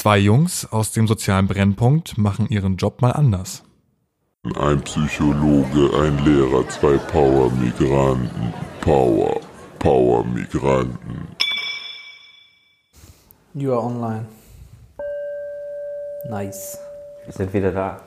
[0.00, 3.64] Zwei Jungs aus dem sozialen Brennpunkt machen ihren Job mal anders.
[4.58, 8.54] Ein Psychologe, ein Lehrer, zwei Power-Migranten.
[8.80, 9.38] Power,
[9.78, 11.28] Power-Migranten.
[13.52, 14.24] You are online.
[16.30, 16.78] Nice.
[17.26, 18.00] Wir sind wieder da.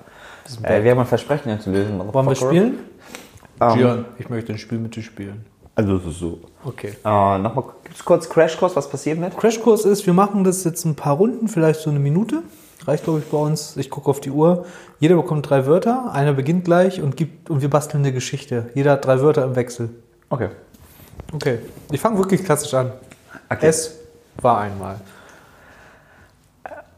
[0.63, 1.99] Äh, wir haben ein Versprechen einzulösen.
[2.11, 2.79] Wollen wir spielen?
[3.61, 5.45] Ähm, Gian, ich möchte ein Spiel mit dir spielen.
[5.75, 6.39] Also es ist so.
[6.63, 6.95] Okay.
[7.03, 9.35] Äh, Nochmal gibt's kurz Crashkurs, was passiert mit?
[9.37, 12.43] Crashkurs ist, wir machen das jetzt ein paar Runden, vielleicht so eine Minute.
[12.85, 13.77] Reicht, glaube ich, bei uns.
[13.77, 14.65] Ich gucke auf die Uhr.
[14.99, 18.69] Jeder bekommt drei Wörter, einer beginnt gleich und gibt und wir basteln eine Geschichte.
[18.75, 19.89] Jeder hat drei Wörter im Wechsel.
[20.29, 20.49] Okay.
[21.33, 21.59] Okay.
[21.91, 22.91] Ich fange wirklich klassisch an.
[23.49, 23.67] okay.
[23.67, 23.99] Es
[24.41, 24.99] war einmal.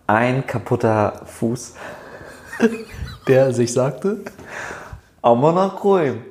[0.08, 1.76] Ein kaputter Fuß.
[3.28, 4.20] Der sich sagte,
[5.22, 6.22] Grün.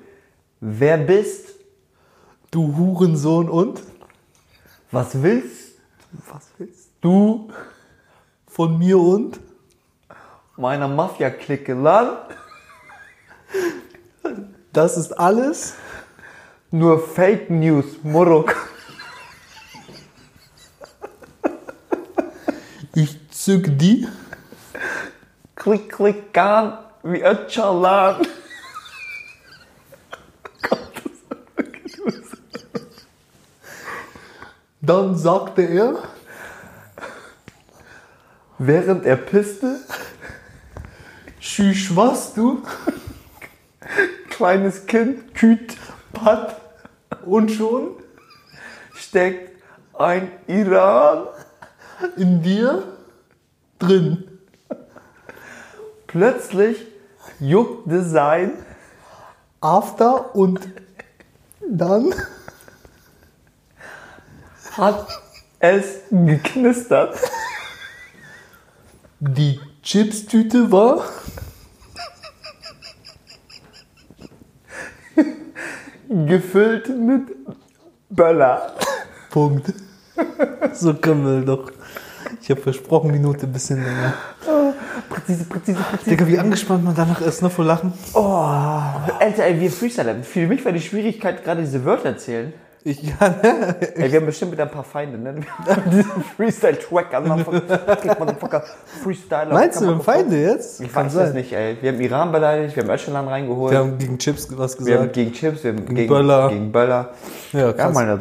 [0.61, 1.54] Wer bist?
[2.55, 3.83] Du Hurensohn und
[4.93, 5.79] Was willst?
[6.29, 7.51] Was willst du
[8.47, 9.41] von mir und
[10.57, 12.19] meiner Mafia-Clique Land?
[14.73, 15.75] das ist alles.
[16.71, 18.55] Nur Fake News, Muruk.
[22.95, 24.07] Ich zück die.
[25.57, 28.25] Klick, klick, gan, wie Öcalan.
[34.85, 35.97] Dann sagte er,
[38.59, 39.81] Während er pisste,
[41.41, 42.63] Schüch was du
[44.31, 45.77] kleines Kind, Küt,
[46.21, 46.61] hat
[47.25, 47.97] und schon
[48.95, 49.61] steckt
[49.95, 51.27] ein Iran.
[52.17, 52.83] in dir
[53.79, 54.25] drin.
[56.07, 56.87] Plötzlich
[57.41, 58.53] juckte sein
[59.61, 60.61] After und
[61.69, 62.15] dann
[64.77, 65.07] hat
[65.59, 67.19] es geknistert.
[69.21, 71.05] die Chipstüte war
[76.09, 77.23] gefüllt mit
[78.11, 78.75] Böller.
[79.31, 79.73] Punkt.
[80.73, 81.73] So können wir doch.
[82.41, 84.15] Ich habe versprochen, Minute ein bisschen länger.
[85.09, 86.11] Präzise, präzise, präzise.
[86.11, 87.93] Digga, wie angespannt man danach ist, ne, vor Lachen.
[88.13, 88.21] Oh,
[89.19, 90.23] Alter, ey, wir Freestyler.
[90.23, 92.53] Für mich war die Schwierigkeit, gerade diese Wörter erzählen.
[92.87, 93.77] Ich, ja, ne?
[93.97, 95.37] Ey, wir haben bestimmt wieder ein paar Feinde, ne?
[95.65, 98.63] Wir haben diesen Freestyle-Track an, Motherfucker,
[99.03, 99.55] Freestyler.
[99.55, 100.03] Meinst du, wir haben.
[100.03, 100.83] Feinde jetzt?
[100.83, 101.79] Ich weiß es nicht, ey.
[101.81, 103.73] Wir haben Iran beleidigt, wir haben Öcalan reingeholt.
[103.73, 105.13] Wir haben gegen Chips was Wir haben gesagt.
[105.15, 106.51] gegen Chips, wir haben gegen, Böller.
[106.51, 107.09] Gegen Böller.
[107.55, 107.95] Ja, Ja, krass.
[107.95, 108.21] meine.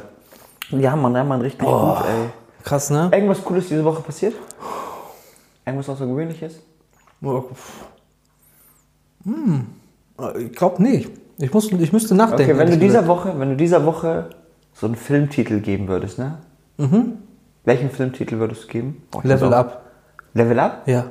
[0.70, 2.30] Ja, Mann, ja, Mann, richtig gut, ey.
[2.64, 3.10] Krass, ne?
[3.12, 4.34] Irgendwas Cooles diese Woche passiert?
[5.66, 6.62] Irgendwas Außergewöhnliches?
[7.22, 7.44] Oh.
[9.26, 9.68] Hm.
[10.40, 11.10] Ich glaube nicht.
[11.38, 12.52] Ich, muss, ich müsste nachdenken.
[12.52, 13.08] Okay, wenn du dieser gesagt.
[13.08, 14.30] Woche, wenn du dieser Woche
[14.74, 16.38] so einen Filmtitel geben würdest, ne?
[16.78, 17.14] Mhm.
[17.66, 19.04] Welchen Filmtitel würdest du geben?
[19.16, 19.84] Oh, Level Up.
[20.34, 20.88] Level Up?
[20.88, 21.06] Ja.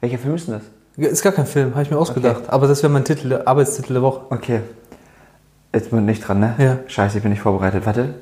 [0.00, 1.10] Welcher Film ist denn das?
[1.10, 2.44] Ist gar kein Film, habe ich mir ausgedacht.
[2.48, 4.22] Aber das wäre mein Titel, Arbeitstitel der Woche.
[4.30, 4.60] Okay.
[5.74, 6.54] Jetzt bin ich nicht dran, ne?
[6.58, 6.78] Ja.
[6.86, 7.84] Scheiße, ich bin nicht vorbereitet.
[7.84, 8.14] Warte.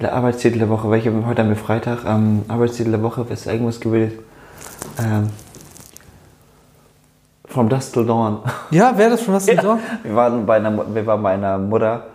[0.00, 1.12] Der Arbeitstitel der Woche, welche?
[1.24, 2.04] Heute haben wir Freitag.
[2.04, 4.18] Ähm, Arbeitstitel der Woche, ist irgendwas gewählt?
[4.98, 5.28] Ähm,
[7.46, 8.38] From Dusk Till Dawn.
[8.72, 9.46] Ja, wäre das schon was?
[9.52, 9.78] Ja.
[10.02, 12.06] Wir waren bei einer, wir waren bei einer Mutter,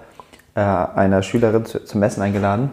[0.60, 2.72] äh, einer Schülerin zu, zum Essen eingeladen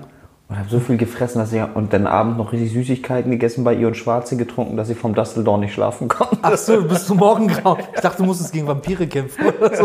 [0.48, 3.74] und haben so viel gefressen, dass sie und dann abend noch richtig Süßigkeiten gegessen bei
[3.74, 6.38] ihr und Schwarze getrunken, dass sie vom Dawn nicht schlafen konnte.
[6.42, 7.78] Ach so, du bist zum Morgengrauen.
[7.94, 9.84] Ich dachte, du musstest gegen Vampire kämpfen oder so.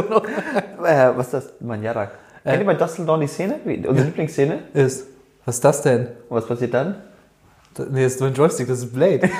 [0.83, 1.53] Äh, was ist das?
[1.59, 2.11] Manjarak.
[2.43, 3.59] Kennt ihr bei Dawn die Szene?
[3.63, 4.59] Unsere Lieblingsszene?
[4.73, 5.05] Ist.
[5.45, 6.07] Was ist das denn?
[6.29, 6.95] Und was passiert dann?
[7.91, 9.29] Nee, das ist nur ein Joystick, das ist Blade.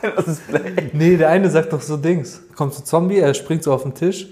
[0.00, 0.90] Das ist Blade.
[0.92, 2.40] Nee, der eine sagt doch so Dings.
[2.54, 4.28] Kommt so Zombie, er springt so auf den Tisch.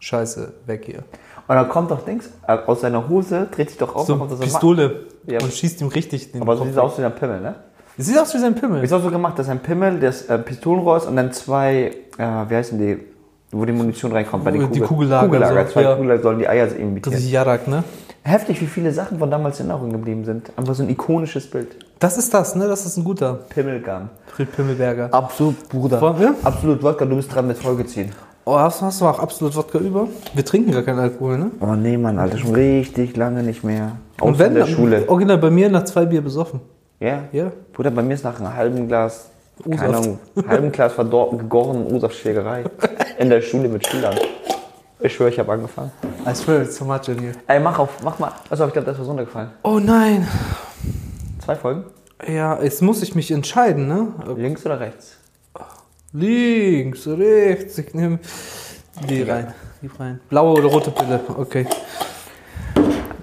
[0.00, 1.04] Scheiße, weg hier.
[1.48, 4.18] Und dann kommt doch Dings äh, aus seiner Hose, dreht sich doch auf So und
[4.20, 5.40] kommt so Pistole Ja.
[5.40, 7.54] und schießt ihm richtig den Aber so sieht aus wie ein Pimmel, ne?
[7.96, 8.82] Das sieht aus wie sein Pimmel.
[8.84, 12.24] Ist auch so gemacht, dass ein Pimmel, das äh, Pistolenrohr ist und dann zwei, äh,
[12.48, 12.98] wie heißen die,
[13.52, 15.66] wo die Munition reinkommt, bei den Die Kugel Kugellager, Kugellager.
[15.66, 15.94] so, Zwei ja.
[15.94, 17.14] Kugellager sollen die Eier imitieren.
[17.14, 17.84] Richtig Jarak, ne?
[18.22, 20.50] Heftig, wie viele Sachen von damals in Erinnerung geblieben sind.
[20.56, 21.76] Einfach so ein ikonisches Bild.
[22.00, 22.66] Das ist das, ne?
[22.66, 23.34] Das ist ein guter.
[23.50, 24.10] Pimmelgun.
[24.34, 25.08] Fred Pimmelberger.
[25.14, 26.00] Absolut, Bruder.
[26.00, 26.34] Wollen wir?
[26.42, 28.10] Absolut, Wodka, du bist dran mit Folge ziehen.
[28.48, 30.06] Oh, hast, hast du auch absolut Wodka über?
[30.32, 31.50] Wir trinken gar keinen Alkohol, ne?
[31.58, 33.96] Oh nee, Mann, Alter, schon richtig lange nicht mehr.
[34.20, 35.04] Außer Und wenn, in der Schule.
[35.08, 36.60] original bei mir nach zwei Bier besoffen.
[37.00, 37.24] Ja?
[37.32, 37.50] Ja.
[37.72, 39.30] Bruder, bei mir ist nach einem halben Glas,
[39.68, 39.96] keine.
[39.96, 42.62] Ahnung, halben Glas verdorben, gegorenen O-Saftschlägerei
[43.18, 44.14] in der Schule mit Schülern.
[45.00, 45.90] Ich schwöre, ich habe angefangen.
[46.24, 47.34] I swear it's so much in here.
[47.48, 48.30] Ey, mach auf, mach mal.
[48.48, 49.50] Achso, ich glaube, das ist was runtergefallen.
[49.64, 50.26] Oh nein.
[51.44, 51.82] Zwei Folgen?
[52.32, 54.06] Ja, jetzt muss ich mich entscheiden, ne?
[54.36, 55.15] Links oder rechts?
[56.12, 57.78] Links, rechts.
[57.78, 58.18] Ich nehme
[59.08, 59.52] die rein.
[59.82, 60.20] Die rein.
[60.28, 61.20] Blaue oder rote Pille.
[61.36, 61.66] Okay.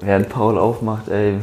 [0.02, 1.40] Während Paul aufmacht, ey.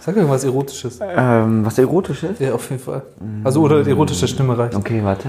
[0.00, 0.98] Sag irgendwas Erotisches.
[1.02, 2.38] Ähm, was Erotisches?
[2.38, 3.02] Ja, auf jeden Fall.
[3.44, 4.74] Also, oder die erotische Stimme reicht.
[4.74, 5.28] Okay, warte.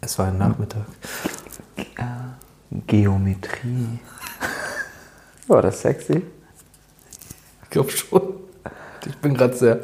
[0.00, 0.82] Es war ein Nachmittag.
[2.86, 3.98] Geometrie.
[5.48, 6.22] War das sexy?
[7.64, 8.22] Ich glaube schon.
[9.06, 9.80] Ich bin gerade sehr.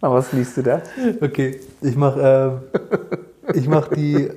[0.00, 0.82] Aber was liest du da?
[1.20, 2.60] Okay, ich mach, ähm,
[3.54, 4.30] ich mach die.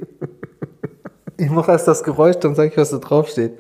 [1.38, 3.57] Ich mach erst das Geräusch, dann sag ich, was da drauf steht.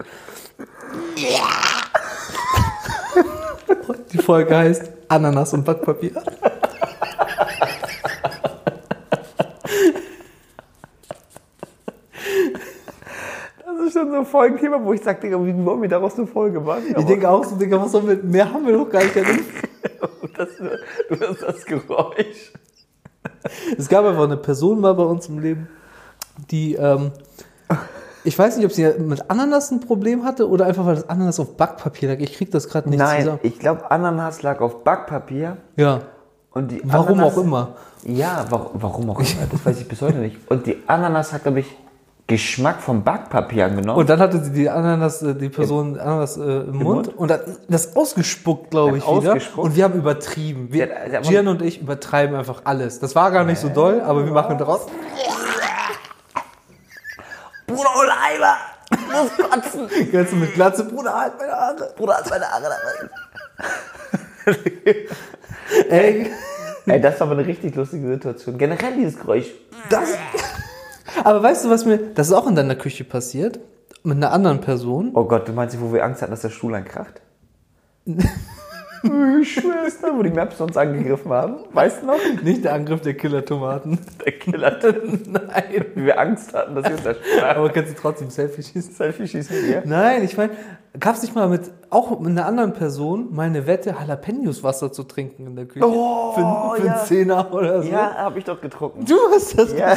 [4.11, 6.11] Die Folge heißt Ananas und Backpapier.
[13.65, 16.27] Das ist schon so ein Folgenthema, wo ich sage, Digga, wie wollen wir daraus eine
[16.27, 16.95] Folge machen?
[16.95, 19.15] Ich denke auch so, Digga, was sollen wir, mehr haben wir doch gar nicht
[20.37, 20.49] das,
[21.15, 22.53] du das Geräusch.
[23.77, 25.67] Es gab einfach eine Person mal bei uns im Leben,
[26.51, 27.11] die, ähm,
[28.23, 31.39] ich weiß nicht, ob sie mit Ananas ein Problem hatte oder einfach, weil das Ananas
[31.39, 32.19] auf Backpapier lag.
[32.19, 33.39] Ich krieg das gerade nicht Nein, zusammen.
[33.43, 36.01] ich glaube, Ananas lag auf Backpapier Ja,
[36.51, 37.75] und die warum Ananas, auch immer.
[38.03, 40.37] Ja, warum, warum auch immer, das weiß ich bis heute nicht.
[40.49, 41.67] Und die Ananas hat, glaube ich,
[42.25, 43.99] Geschmack vom Backpapier angenommen.
[43.99, 47.17] Und dann hatte die Ananas, äh, die Person Ananas äh, im, Mund, Mund?
[47.17, 49.37] und hat das ausgespuckt, glaube ich, wieder.
[49.57, 50.69] Und wir haben übertrieben.
[50.71, 52.99] Wir, hat- Gian und ich übertreiben einfach alles.
[52.99, 54.87] Das war gar nicht so doll, aber wir machen daraus.
[57.67, 58.55] Bruder Oliver,
[59.11, 59.89] muss kotzen.
[60.11, 61.93] Kannst du mit Glatze, Bruder, halt meine Haare.
[61.97, 63.09] Bruder hat meine Haare
[65.89, 66.31] Ey,
[66.85, 68.57] Ey, das war aber eine richtig lustige Situation.
[68.57, 69.47] Generell dieses Geräusch.
[69.89, 70.09] das.
[71.23, 73.59] Aber weißt du, was mir, das ist auch in deiner Küche passiert,
[74.03, 75.11] mit einer anderen Person.
[75.13, 77.21] Oh Gott, du meinst, wo wir Angst hatten, dass der Stuhl einkracht?
[79.43, 81.57] Schwester, wo die Maps uns angegriffen haben.
[81.73, 82.19] Weißt du noch?
[82.41, 83.99] Nicht der Angriff der Killer-Tomaten.
[84.25, 84.79] Der Killer.
[84.81, 85.85] Nein.
[85.95, 87.57] Wie wir Angst hatten, dass wir uns erschlagen.
[87.59, 88.93] Aber kannst du trotzdem Selfie schießen?
[88.93, 89.83] Selfie schießen ihr.
[89.85, 90.51] Nein, ich meine,
[90.99, 94.91] gab es nicht mal mit, auch mit einer anderen Person, mal eine Wette, Jalapenos Wasser
[94.91, 95.85] zu trinken in der Küche?
[95.87, 96.41] Oh, für,
[96.81, 96.93] für ja.
[96.93, 97.89] einen Zehner oder so.
[97.89, 99.05] Ja, hab ich doch getrunken.
[99.05, 99.95] Du hast das Ja.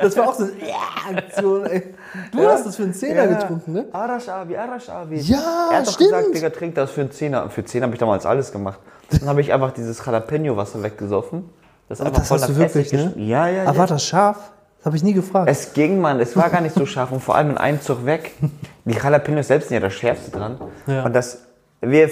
[0.00, 1.94] Das war auch so eine ja, Aktion, ey.
[2.32, 2.50] Du Ja.
[2.50, 3.86] hast das für einen Zehner getrunken, ne?
[3.92, 5.16] Araschavi, Araschavi.
[5.16, 6.10] Ja, er hat doch stimmt.
[6.10, 7.48] gesagt, Digga, trink das für einen Zehner.
[7.50, 8.78] Für 10 habe ich damals alles gemacht.
[9.10, 11.48] Dann habe ich einfach dieses Jalapeno-Wasser weggesoffen.
[11.88, 13.12] Das, ist einfach Das voll hast du wirklich, ne?
[13.16, 13.78] Ja, ja, Aber ja.
[13.78, 14.52] war das scharf?
[14.86, 15.50] Das habe ich nie gefragt.
[15.50, 16.20] Es ging, Mann.
[16.20, 17.10] Es war gar nicht so scharf.
[17.10, 18.34] Und vor allem in einem Zug weg.
[18.84, 20.60] Die Jalapenos selbst sind ja das Schärfste dran.
[20.86, 21.04] Ja.
[21.04, 21.44] Und das,
[21.80, 22.08] wir,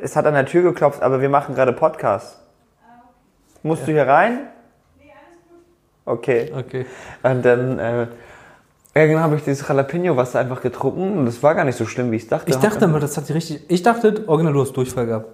[0.00, 2.38] es hat an der Tür geklopft, aber wir machen gerade Podcast.
[3.64, 4.42] Musst du hier rein?
[6.04, 6.52] Okay.
[6.56, 6.86] okay.
[7.24, 8.06] Und dann, äh,
[8.94, 12.16] irgendwann habe ich dieses Jalapeno-Wasser einfach getrunken und das war gar nicht so schlimm, wie
[12.16, 12.48] ich dachte.
[12.48, 13.68] Ich dachte immer, das hat die richtig.
[13.68, 15.26] Ich dachte, original, du hast Durchfall gehabt.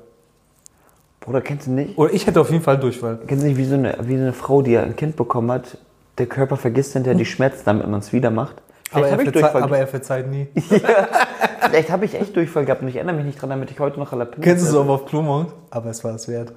[1.21, 1.99] Bruder, kennst du nicht?
[1.99, 3.19] Oder ich hätte auf jeden Fall Durchfall.
[3.27, 5.53] Kennst du nicht, wie so eine, wie so eine Frau, die ja ein Kind bekommen
[5.53, 5.77] hat,
[6.19, 8.57] der Körper vergisst hinterher die Schmerzen, damit man es wieder macht?
[8.93, 10.49] Aber er, habe aber er verzeiht nie.
[11.61, 14.01] vielleicht hab ich echt Durchfall gehabt und ich erinnere mich nicht dran, damit ich heute
[14.01, 15.53] noch Jalapeno Kennst du so aber auf Klomont?
[15.71, 16.53] Aber es war es wert.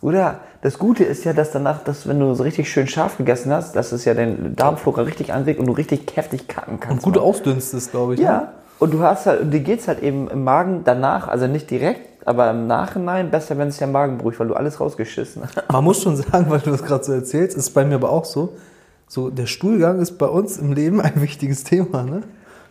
[0.00, 3.52] Oder das Gute ist ja, dass danach, dass wenn du so richtig schön scharf gegessen
[3.52, 6.98] hast, dass es ja den Darmflora richtig anregt und du richtig heftig kacken kannst.
[6.98, 7.28] Und gute Mann.
[7.28, 8.20] Ausdünstest, glaube ich.
[8.20, 8.26] Ne?
[8.26, 8.52] Ja.
[8.78, 12.26] Und du hast halt, und dir geht's halt eben im Magen danach, also nicht direkt,
[12.28, 15.72] aber im Nachhinein besser, wenn es der Magen beruhigt, weil du alles rausgeschissen hast.
[15.72, 18.24] Man muss schon sagen, weil du das gerade so erzählst, ist bei mir aber auch
[18.24, 18.56] so.
[19.08, 22.22] So, der Stuhlgang ist bei uns im Leben ein wichtiges Thema, ne?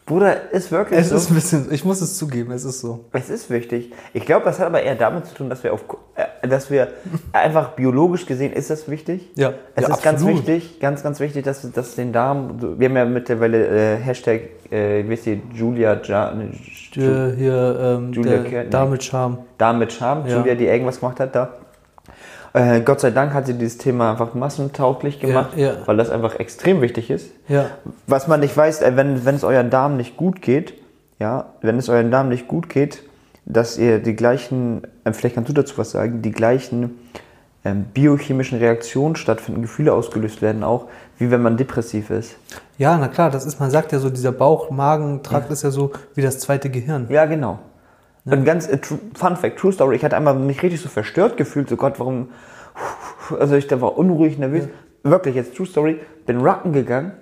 [0.06, 1.16] Bruder, ist wirklich Es so.
[1.18, 3.04] ist ein bisschen, ich muss es zugeben, es ist so.
[3.12, 3.92] Es ist wichtig.
[4.14, 5.84] Ich glaube, das hat aber eher damit zu tun, dass wir auf,
[6.16, 6.88] äh, dass wir
[7.34, 9.30] einfach biologisch gesehen ist das wichtig.
[9.36, 10.48] Ja, Es ja, ist ganz absolut.
[10.48, 14.42] wichtig, ganz, ganz wichtig, dass, dass den Darm, wir haben ja mittlerweile äh, Hashtag,
[14.72, 19.04] äh, wisst ihr, Julia, ja, ne, Ju- Hier, hier ähm, Julia der Kern- Dame mit
[19.04, 19.40] Charme.
[19.58, 20.38] Darm mit Charme, Ja.
[20.38, 21.50] Julia, die irgendwas gemacht hat da.
[22.54, 25.74] Äh, Gott sei Dank hat sie dieses Thema einfach massentauglich gemacht, Ja, ja.
[25.86, 27.32] weil das einfach extrem wichtig ist.
[27.48, 27.66] Ja.
[28.08, 30.74] Was man nicht weiß, äh, wenn, wenn es euren Darm nicht gut geht,
[31.20, 33.04] ja, wenn es euren Darm nicht gut geht,
[33.46, 36.98] dass ihr die gleichen, äh, vielleicht kannst du dazu was sagen, die gleichen
[37.66, 40.86] ähm, biochemischen Reaktionen stattfinden, Gefühle ausgelöst werden auch,
[41.18, 42.38] wie wenn man depressiv ist.
[42.78, 46.22] Ja, na klar, das ist, man sagt ja so, dieser Bauch-Magen-Trakt ist ja so wie
[46.22, 47.08] das zweite Gehirn.
[47.10, 47.60] Ja, genau.
[48.30, 51.38] Und ganz, äh, true, Fun Fact, True Story, ich hatte einmal mich richtig so verstört
[51.38, 52.30] gefühlt, so Gott, warum,
[53.40, 54.68] also ich da war unruhig, nervös.
[55.04, 57.14] Wirklich, jetzt True Story, bin Racken gegangen,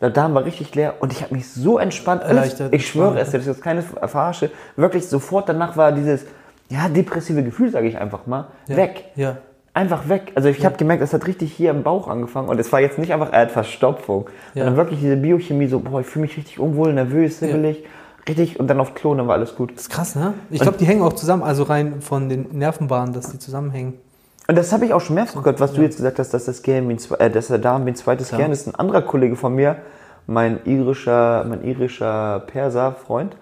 [0.00, 2.74] der Darm war richtig leer und ich habe mich so entspannt, Erleichtert.
[2.74, 6.24] ich schwöre es, das ist jetzt keine Verarsche, wirklich sofort danach war dieses,
[6.68, 8.76] ja, depressive Gefühl, sage ich einfach mal, Ja.
[8.76, 9.04] weg.
[9.14, 9.36] Ja.
[9.74, 10.32] Einfach weg.
[10.34, 12.98] Also ich habe gemerkt, es hat richtig hier im Bauch angefangen und es war jetzt
[12.98, 14.64] nicht einfach eine Verstopfung, Ja.
[14.64, 17.84] sondern wirklich diese Biochemie, so, boah, ich fühle mich richtig unwohl, nervös, hibbelig,
[18.28, 19.72] richtig und dann auf Klo, dann war alles gut.
[19.74, 20.34] Das ist krass, ne?
[20.50, 23.94] Ich glaube, die hängen auch zusammen, also rein von den Nervenbahnen, dass die zusammenhängen.
[24.48, 26.62] Und das habe ich auch schon mehrfach gehört, was du jetzt gesagt hast, dass das
[26.62, 28.38] Gehirn wie ein, äh, dass der Darm wie ein zweites Klar.
[28.38, 28.66] Gehirn ist.
[28.68, 29.76] Ein anderer Kollege von mir,
[30.28, 33.36] mein irischer, mein irischer Perser-Freund,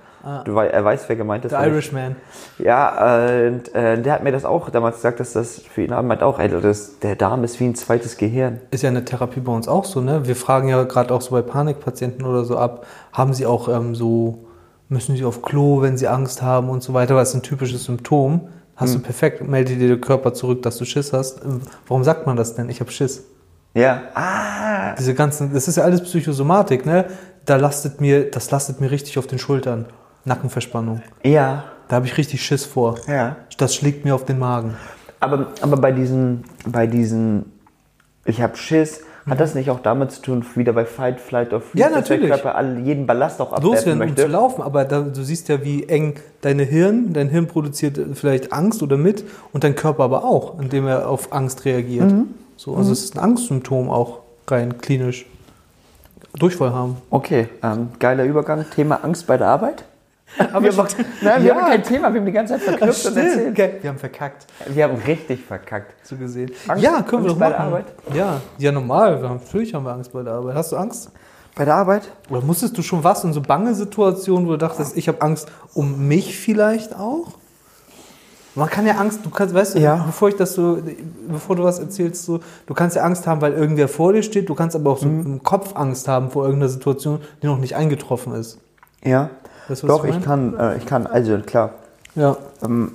[0.46, 1.52] wei- er weiß, wer gemeint ist.
[1.52, 2.16] Ich- Irishman.
[2.58, 5.90] Ja, äh, und, äh, der hat mir das auch damals gesagt, dass das für ihn
[6.06, 8.60] meint auch, ey, das, der Darm ist wie ein zweites Gehirn.
[8.70, 10.26] Ist ja eine Therapie bei uns auch so, ne?
[10.26, 13.94] Wir fragen ja gerade auch so bei Panikpatienten oder so ab, haben sie auch ähm,
[13.94, 14.43] so,
[14.88, 17.42] müssen sie auf Klo, wenn sie Angst haben und so weiter, weil es ist ein
[17.42, 18.48] typisches Symptom.
[18.76, 21.40] Hast du perfekt, meldet dir der Körper zurück, dass du Schiss hast.
[21.86, 22.68] Warum sagt man das denn?
[22.68, 23.24] Ich habe Schiss.
[23.72, 24.02] Ja.
[24.14, 24.94] Ah.
[24.96, 27.06] Diese ganzen, das ist ja alles Psychosomatik, ne?
[27.44, 29.86] Da lastet mir, das lastet mir richtig auf den Schultern.
[30.24, 31.02] Nackenverspannung.
[31.22, 31.64] Ja.
[31.88, 32.96] Da habe ich richtig Schiss vor.
[33.06, 33.36] Ja.
[33.58, 34.74] Das schlägt mir auf den Magen.
[35.20, 37.52] Aber, aber bei diesen, bei diesen,
[38.24, 41.60] ich habe Schiss, hat das nicht auch damit zu tun, wieder bei Fight, Flight or
[41.60, 42.28] Freeze, Ja, dass natürlich.
[42.28, 44.26] der Körper all, jeden Ballast auch abwerfen loswerden, um zu möchte?
[44.32, 48.82] laufen, aber da, du siehst ja, wie eng deine Hirn, dein Hirn produziert vielleicht Angst
[48.82, 52.10] oder mit und dein Körper aber auch, indem er auf Angst reagiert.
[52.12, 52.28] Mhm.
[52.56, 55.26] So, also es ist ein Angstsymptom auch rein klinisch.
[56.38, 56.96] Durchfall haben.
[57.10, 58.64] Okay, ähm, geiler Übergang.
[58.74, 59.84] Thema Angst bei der Arbeit.
[60.52, 60.88] Aber wir haben,
[61.22, 61.54] nein, wir Ja.
[61.60, 63.50] haben kein Thema, wir haben die ganze Zeit verknüpft und erzählt.
[63.52, 63.74] Okay.
[63.80, 66.06] Wir haben verkackt, Wir haben richtig verkackt.
[66.06, 66.50] so gesehen.
[66.66, 67.52] Angst- ja, können wir Angst doch bei machen.
[67.52, 67.84] der Arbeit?
[68.14, 69.20] Ja, ja normal.
[69.22, 70.54] Wir haben, natürlich haben wir Angst bei der Arbeit.
[70.56, 71.10] Hast du Angst?
[71.54, 72.10] Bei der Arbeit?
[72.30, 75.46] Oder musstest du schon was in so bange Situationen, wo du dachtest, ich habe Angst
[75.74, 77.28] um mich vielleicht auch?
[78.56, 79.96] Man kann ja Angst, du kannst, weißt du, Ja.
[80.06, 80.78] bevor ich das so,
[81.28, 84.48] bevor du was erzählst, so, du kannst ja Angst haben, weil irgendwer vor dir steht,
[84.48, 85.26] du kannst aber auch so Mhm.
[85.26, 88.58] im Kopf Angst haben vor irgendeiner Situation, die noch nicht eingetroffen ist.
[89.04, 89.30] Ja.
[89.68, 90.24] Weißt du, Doch, ich meine?
[90.24, 91.70] kann, äh, ich kann, also klar,
[92.14, 92.92] Ja, ähm,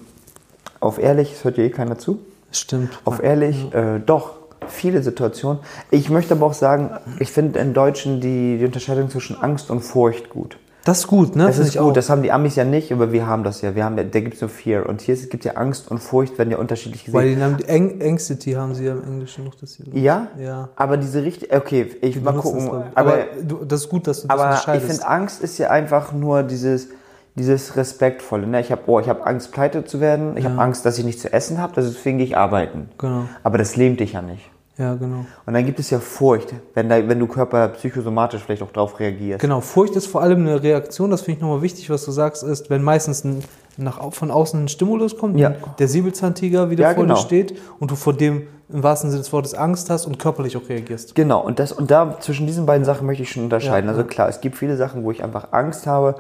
[0.80, 2.20] auf ehrlich, es hört ja eh keiner zu.
[2.52, 3.00] stimmt.
[3.06, 4.34] Auf ehrlich, äh, doch,
[4.68, 5.60] viele Situationen.
[5.92, 9.82] Ich möchte aber auch sagen, ich finde in Deutschen die, die Unterscheidung zwischen Angst und
[9.82, 10.58] Furcht gut.
[10.90, 11.46] Das ist gut, ne?
[11.46, 11.94] Das Find ist gut, auch.
[11.94, 13.76] das haben die Amis ja nicht, aber wir haben das ja.
[13.76, 14.90] Wir haben ja, da gibt es nur Fear.
[14.90, 17.20] Und hier gibt es ja Angst und Furcht, werden ja unterschiedlich gesehen.
[17.20, 19.86] Weil die haben die Ang Anxiety haben sie ja im Englischen noch das hier.
[19.94, 20.30] ja?
[20.40, 20.70] Ja.
[20.76, 22.66] Aber diese richtig, okay, ich Die mal gucken.
[22.66, 25.60] das, aber aber du, das ist gut, dass du das aber ich finde, Angst ist
[25.60, 26.88] ja einfach nur dieses,
[27.36, 28.48] dieses Respektvolle.
[28.48, 28.60] Ne?
[28.60, 30.38] Ich habe oh, ich hab Angst, pleite zu werden.
[30.38, 31.74] Ich habe Angst, dass ich nichts zu essen habe.
[31.76, 32.90] Deswegen gehe ich arbeiten.
[32.98, 33.26] Genau.
[33.44, 34.50] Aber das lähmt dich ja nicht.
[34.80, 35.26] Ja, genau.
[35.46, 39.00] Und dann gibt es ja Furcht, wenn, da, wenn du Körper psychosomatisch vielleicht auch drauf
[39.00, 39.42] reagierst.
[39.42, 42.42] Genau, Furcht ist vor allem eine Reaktion, das finde ich nochmal wichtig, was du sagst,
[42.44, 43.44] ist, wenn meistens ein,
[43.78, 45.54] nach, von außen ein Stimulus kommt, Ja.
[45.78, 47.16] der Säbelzahntiger wieder Ja, vor genau.
[47.16, 50.56] dir steht und du vor dem im wahrsten Sinne des Wortes Angst hast und körperlich
[50.56, 51.16] auch reagierst.
[51.16, 53.90] Genau, und, das, und da zwischen diesen beiden Sachen möchte ich schon unterscheiden.
[53.90, 56.16] Ja, also klar, es gibt viele Sachen, wo ich einfach Angst habe.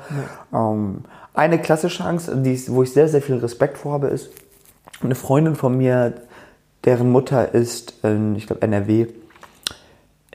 [0.53, 1.03] Ähm,
[1.35, 4.31] eine klassische Angst, die, wo ich sehr, sehr viel Respekt vor habe, ist
[5.03, 6.13] eine Freundin von mir,
[6.89, 9.05] deren Mutter ist, in, ich glaube, NRW,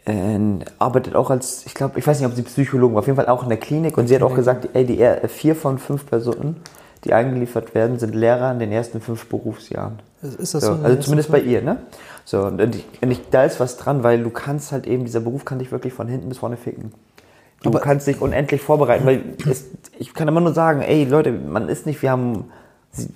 [0.07, 0.39] äh,
[0.79, 3.27] arbeitet auch als, ich glaube, ich weiß nicht, ob sie Psychologin war, auf jeden Fall
[3.29, 3.97] auch in der Klinik.
[3.99, 6.57] Und sie hat auch gesagt, ey, die äh, vier von fünf Personen,
[7.05, 9.99] die eingeliefert werden, sind Lehrer in den ersten fünf Berufsjahren.
[10.23, 10.83] Ist ist das So, so?
[10.83, 11.79] also zumindest bei ihr, ne?
[12.25, 15.21] So, und ich, und ich, da ist was dran, weil du kannst halt eben, dieser
[15.21, 16.93] Beruf kann dich wirklich von hinten bis vorne ficken.
[17.63, 19.65] Du Aber- kannst dich unendlich vorbereiten, weil es,
[19.99, 22.45] ich kann immer nur sagen, ey Leute, man ist nicht, wir haben,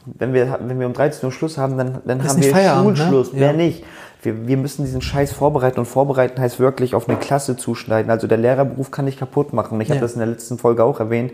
[0.04, 2.90] wenn wir, wenn wir um 13 Uhr Schluss haben, dann, dann Ist haben wir Feierabend,
[2.98, 3.04] ne?
[3.04, 3.38] Schulschluss, Ja.
[3.38, 3.84] mehr nicht.
[4.22, 8.10] Wir, wir müssen diesen Scheiß vorbereiten und vorbereiten heißt wirklich auf eine Klasse zuschneiden.
[8.10, 9.80] Also der Lehrerberuf kann dich kaputt machen.
[9.80, 10.02] Ich habe Ja.
[10.02, 11.32] das in der letzten Folge auch erwähnt.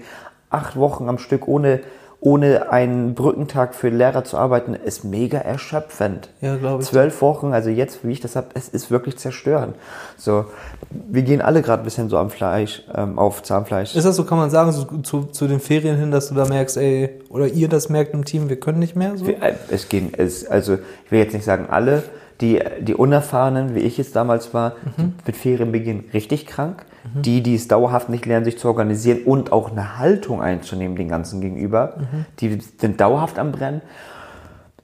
[0.50, 1.80] Acht Wochen am Stück ohne,
[2.24, 6.30] ohne einen Brückentag für Lehrer zu arbeiten, ist mega erschöpfend.
[6.40, 6.88] Ja, glaube ich.
[6.88, 9.76] Zwölf Wochen, also jetzt, wie ich das habe, es ist wirklich zerstörend.
[10.16, 10.46] So,
[10.90, 13.94] wir gehen alle gerade ein bisschen so am Fleisch, ähm, auf Zahnfleisch.
[13.94, 16.46] Ist das so, kann man sagen, so zu, zu den Ferien hin, dass du da
[16.46, 19.26] merkst, ey, oder ihr das merkt im Team, wir können nicht mehr so?
[19.26, 22.04] Äh, Es gehen, es, also ich will jetzt nicht sagen alle,
[22.40, 26.84] die, die Unerfahrenen, wie ich es damals war, die mit Ferienbeginn richtig krank.
[27.12, 31.08] Die, die es dauerhaft nicht lernen, sich zu organisieren und auch eine Haltung einzunehmen den
[31.08, 31.98] ganzen gegenüber,
[32.40, 33.82] die sind dauerhaft am Brennen.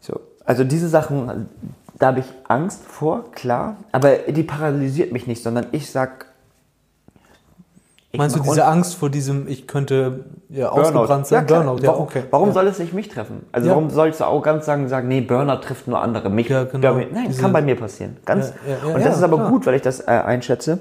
[0.00, 1.49] So, also diese Sachen,
[1.99, 6.26] da habe ich Angst vor, klar, aber die paralysiert mich nicht, sondern ich sag.
[8.12, 11.47] Ich Meinst du diese Angst vor diesem, ich könnte ja ausgebrannt sein?
[11.47, 11.62] klar.
[11.64, 12.25] Burnout, ja, warum, okay.
[12.31, 12.55] Warum ja.
[12.55, 13.47] soll es nicht mich treffen?
[13.52, 13.75] Also Ja.
[13.75, 16.29] warum sollst du auch ganz sagen, sagen, nee, Burnout trifft nur andere.
[16.29, 16.95] Mich, Ja, genau.
[16.95, 18.17] Nein, das Diese- kann bei mir passieren.
[18.25, 18.52] Ganz.
[18.67, 19.50] Ja, ja, ja, und das ja, ist aber klar.
[19.50, 20.81] gut, weil ich das äh, einschätze.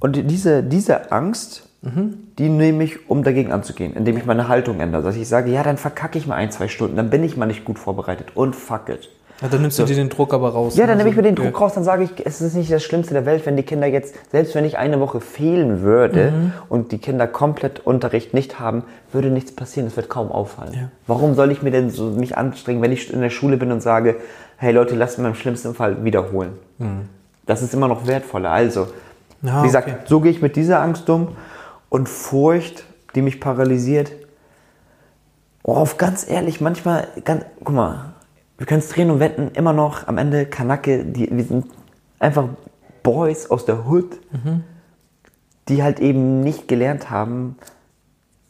[0.00, 2.14] Und diese, diese Angst, Mhm.
[2.38, 5.02] die nehme ich, um dagegen anzugehen, indem ich meine Haltung ändere.
[5.02, 7.46] Dass ich sage, ja, dann verkacke ich mal ein, zwei Stunden, dann bin ich mal
[7.46, 9.08] nicht gut vorbereitet und fuck it.
[9.42, 10.76] Ja, dann nimmst du dir den Druck aber raus.
[10.76, 11.04] Ja, dann ne?
[11.04, 13.12] nehme ich mir den So, Druck raus, dann sage ich, es ist nicht das Schlimmste
[13.12, 16.52] der Welt, wenn die Kinder jetzt, selbst wenn ich eine Woche fehlen würde Mhm.
[16.70, 20.72] und die Kinder komplett Unterricht nicht haben, würde nichts passieren, es wird kaum auffallen.
[20.72, 20.88] Ja.
[21.06, 23.82] Warum soll ich mir denn so mich anstrengen, wenn ich in der Schule bin und
[23.82, 24.16] sage,
[24.56, 26.54] hey Leute, lasst mir im schlimmsten Fall wiederholen.
[27.44, 28.50] Das ist immer noch wertvoller.
[28.50, 28.86] Also,
[29.42, 29.48] Mhm.
[29.48, 29.96] Ja, wie gesagt, okay.
[30.06, 31.28] so gehe ich mit dieser Angst um
[31.90, 34.10] und Furcht, die mich paralysiert.
[35.62, 38.14] Oh, auf ganz ehrlich, manchmal, ganz, guck mal,
[38.58, 41.66] wir können es drehen und wenden, immer noch am Ende Kanake, die, wir sind
[42.18, 42.48] einfach
[43.02, 44.64] Boys aus der Hood, Mhm.
[45.68, 47.56] die halt eben nicht gelernt haben,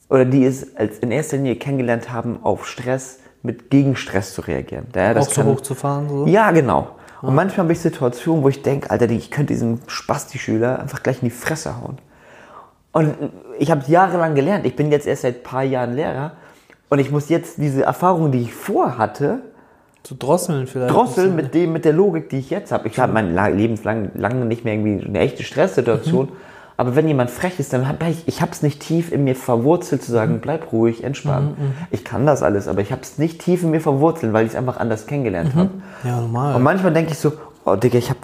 [0.09, 4.87] oder die es als in erster Linie kennengelernt haben, auf Stress mit Gegenstress zu reagieren.
[4.95, 6.27] Ja, das auch so kann- hochzufahren, so?
[6.27, 6.91] Ja, genau.
[7.23, 11.23] Und manchmal habe ich Situationen, wo ich denke, Alter, ich könnte diesen Spasti-Schüler einfach gleich
[11.23, 11.99] in die Fresse hauen.
[12.93, 13.15] Und
[13.59, 14.65] ich habe jahrelang gelernt.
[14.67, 16.33] Ich bin jetzt erst seit ein paar Jahren Lehrer.
[16.89, 19.41] Und ich muss jetzt diese Erfahrungen, die ich vorhatte,
[20.07, 20.95] Zu drosseln vielleicht.
[20.95, 22.87] drosseln mit dem, mit der Logik, die ich jetzt habe.
[22.87, 26.29] Ich habe mein La- lebenslang lange nicht mehr irgendwie eine echte Stresssituation.
[26.77, 29.35] Aber wenn jemand frech ist, dann habe ich, ich habe es nicht tief in mir
[29.35, 31.57] verwurzelt zu sagen, bleib ruhig, entspann.
[31.91, 34.53] Ich kann das alles, aber ich habe es nicht tief in mir verwurzelt, weil ich
[34.53, 35.71] es einfach anders kennengelernt habe.
[36.05, 36.55] Ja, normal.
[36.55, 37.33] Und manchmal denke ich so,
[37.65, 38.21] oh Digga, ich habe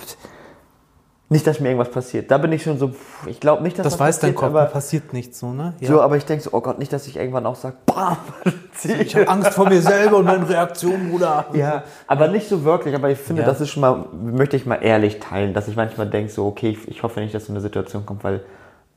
[1.33, 2.31] nicht, dass mir irgendwas passiert.
[2.31, 4.37] Da bin ich schon so, pff, ich glaube nicht, dass das was weiß dein passiert,
[4.37, 5.75] Kopf, da aber, passiert nichts so, ne?
[5.81, 5.89] Ja.
[5.89, 8.17] so, aber ich denke so, oh Gott, nicht, dass ich irgendwann auch sage, bam,
[9.01, 11.47] ich habe Angst vor mir selber und meinen Reaktionen, Bruder.
[11.55, 12.95] Ja, aber nicht so wirklich.
[12.95, 13.49] Aber ich finde, Ja.
[13.49, 16.71] das ist schon mal, möchte ich mal ehrlich teilen, dass ich manchmal denke, so, okay,
[16.71, 18.43] ich, ich hoffe nicht, dass so eine Situation kommt, weil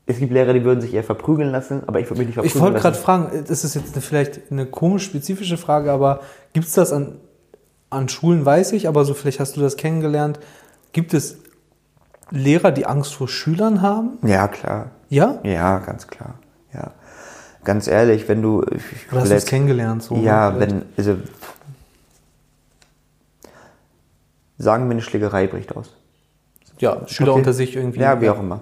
[0.05, 2.57] es gibt Lehrer, die würden sich eher verprügeln lassen, aber ich würde mich nicht verprügeln
[2.57, 6.19] Ich wollte gerade fragen, das ist jetzt eine, vielleicht eine komisch spezifische Frage, aber
[6.53, 7.19] gibt es das an,
[7.89, 10.39] an Schulen, weiß ich, aber so vielleicht hast du das kennengelernt.
[10.91, 11.37] Gibt es
[12.31, 14.17] Lehrer, die Angst vor Schülern haben?
[14.23, 14.91] Ja, klar.
[15.09, 15.39] Ja?
[15.43, 16.35] Ja, ganz klar.
[16.73, 16.91] Ja.
[17.63, 18.63] Ganz ehrlich, wenn du.
[18.63, 20.03] Ich, Oder hast du es kennengelernt?
[20.03, 20.59] So, ja, ne?
[20.59, 20.81] wenn.
[20.97, 21.17] Also,
[24.57, 25.93] sagen wir, eine Schlägerei bricht aus.
[26.79, 27.39] Ja, Schüler Okay.
[27.39, 27.99] unter sich irgendwie.
[27.99, 28.59] Ja, wie auch immer.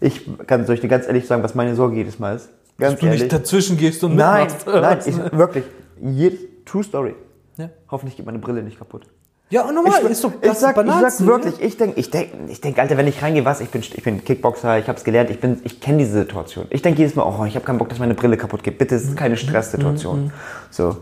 [0.00, 2.48] Ich kann euch dir ganz ehrlich sagen, was meine Sorge jedes Mal ist.
[2.78, 5.06] Ganz Dass du nicht dazwischen gehst und Nein, mitmachst.
[5.06, 5.64] nein, ich, wirklich.
[6.00, 7.14] Jed, true Story.
[7.58, 7.68] Ja.
[7.90, 9.06] Hoffentlich geht meine Brille nicht kaputt.
[9.50, 11.98] Ja, und normal, ich, ist doch ich das sag, ich Banalste, sag wirklich, ich denke,
[11.98, 14.86] ich denke, ich denk, Alter, wenn ich reingehe, was, ich bin, ich bin Kickboxer, ich
[14.86, 16.66] habe es gelernt, ich bin, ich kenne diese Situation.
[16.70, 18.78] Ich denke jedes Mal, oh, ich habe keinen Bock, dass meine Brille kaputt geht.
[18.78, 19.16] Bitte, es ist Mhm.
[19.16, 20.32] keine Stresssituation.
[20.70, 20.98] So,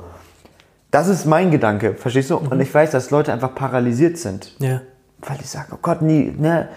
[0.91, 2.39] das ist mein Gedanke, verstehst du?
[2.41, 2.49] Mhm.
[2.49, 4.81] Und ich weiß, dass Leute einfach paralysiert sind, Ja.
[5.21, 6.69] weil die sagen, oh Gott, nie, ne.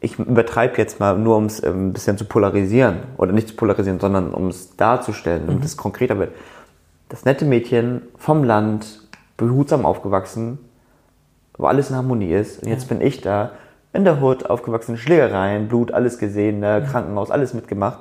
[0.00, 3.56] Ich übertreibe jetzt mal, nur um es ähm, ein bisschen zu polarisieren oder nicht zu
[3.56, 5.46] polarisieren, sondern um es darzustellen, Mhm.
[5.48, 6.30] damit es konkreter wird.
[7.08, 9.00] Das nette Mädchen vom Land,
[9.36, 10.58] behutsam aufgewachsen,
[11.58, 12.62] wo alles in Harmonie ist.
[12.62, 13.52] Und jetzt bin ich da,
[13.92, 18.00] in der Hut, aufgewachsen, Schlägereien, Blut, alles gesehen, ne, Krankenhaus, alles mitgemacht.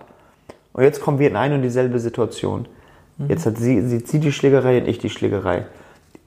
[0.73, 2.67] Und jetzt kommen wir in eine und dieselbe Situation.
[3.29, 5.65] Jetzt hat sie, sie zieht die Schlägerei und ich die Schlägerei.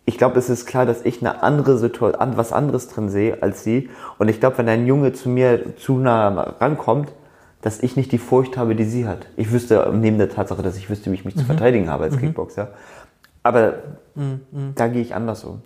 [0.07, 3.43] Ich glaube, es ist klar, dass ich eine andere Situation, an, was anderes drin sehe
[3.43, 3.91] als sie.
[4.17, 7.13] Und ich glaube, wenn ein Junge zu mir zu nah rankommt,
[7.61, 9.27] dass ich nicht die Furcht habe, die sie hat.
[9.37, 12.17] Ich wüsste, neben der Tatsache, dass ich wüsste, wie ich mich zu verteidigen habe als
[12.17, 12.69] Kickboxer.
[13.43, 13.75] Aber
[14.75, 15.61] da gehe ich anders um.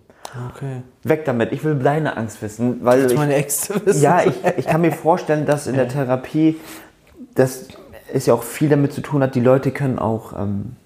[0.55, 0.83] Okay.
[1.05, 1.53] Weg damit.
[1.53, 4.03] Ich will deine Angst wissen, weil Ich meine Ängste wissen.
[4.03, 6.57] ja, ich, ich kann mir vorstellen, dass in der Therapie,
[7.35, 7.69] das
[8.13, 10.77] ist ja auch viel damit zu tun hat, die Leute können auch ähm,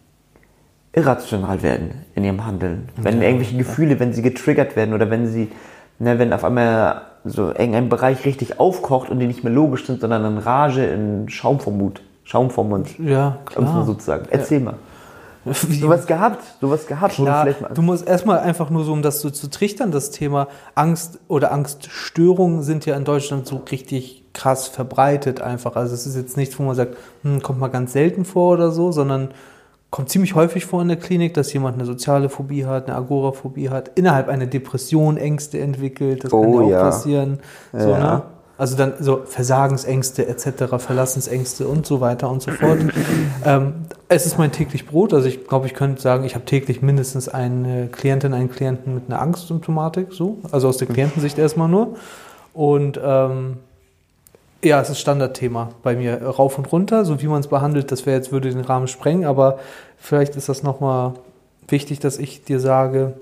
[0.93, 2.89] irrational werden in ihrem Handeln.
[2.97, 5.51] Wenn irgendwelche Gefühle, wenn sie getriggert werden oder wenn sie,
[5.99, 10.01] ne, wenn auf einmal so irgendein Bereich richtig aufkocht und die nicht mehr logisch sind,
[10.01, 13.85] sondern in Rage, in Schaum vom Mut, Schaum vom Mund, Ja, um es mal klar.
[13.85, 14.27] sozusagen.
[14.31, 14.75] Erzähl mal.
[15.69, 18.93] Wie- Sowas gehabt, sowas gehabt, wo du Klar, mal du musst erstmal einfach nur so,
[18.93, 23.63] um das so zu trichtern, das Thema Angst oder Angststörungen sind ja in Deutschland so
[23.71, 25.77] richtig krass verbreitet einfach.
[25.77, 28.71] Also es ist jetzt nichts, wo man sagt, hm, kommt mal ganz selten vor oder
[28.71, 29.31] so, sondern
[29.91, 33.71] kommt ziemlich häufig vor in der Klinik, dass jemand eine soziale Phobie hat, eine Agoraphobie
[33.71, 36.25] hat, innerhalb einer Depression Ängste entwickelt.
[36.25, 36.81] Das kann Oh, ja auch ja.
[36.83, 37.39] passieren.
[37.73, 37.99] So, Ja.
[37.99, 38.23] ne?
[38.59, 42.79] Also dann so Versagensängste etc., Verlassensängste und so weiter und so fort.
[43.45, 43.75] ähm,
[44.09, 45.13] es ist mein täglich Brot.
[45.13, 49.05] Also ich glaube, ich könnte sagen, ich habe täglich mindestens eine Klientin, einen Klienten mit
[49.09, 50.13] einer Angstsymptomatik.
[50.13, 51.97] So, also aus der Klientensicht erstmal nur.
[52.55, 53.59] Und ähm,
[54.65, 57.05] ja, es ist Standardthema bei mir rauf und runter.
[57.05, 59.27] So wie man es behandelt, das wäre jetzt würde den Rahmen sprengen.
[59.27, 59.59] Aber
[59.99, 61.13] vielleicht ist das nochmal
[61.69, 63.15] wichtig, dass ich dir sage,